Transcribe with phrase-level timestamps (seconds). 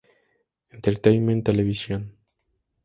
[0.77, 2.01] Entertainment Televisión".